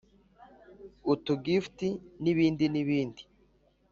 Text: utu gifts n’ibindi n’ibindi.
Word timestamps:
utu 1.11 1.33
gifts 1.45 1.83
n’ibindi 2.21 2.65
n’ibindi. 2.69 3.21